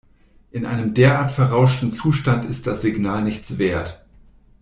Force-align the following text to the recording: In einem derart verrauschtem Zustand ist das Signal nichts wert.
In 0.49 0.65
einem 0.65 0.95
derart 0.95 1.31
verrauschtem 1.31 1.91
Zustand 1.91 2.43
ist 2.45 2.65
das 2.65 2.81
Signal 2.81 3.21
nichts 3.23 3.59
wert. 3.59 4.03